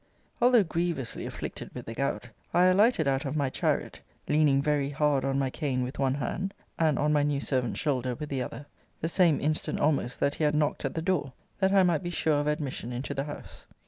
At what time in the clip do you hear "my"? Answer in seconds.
3.35-3.51, 5.37-5.51, 7.13-7.21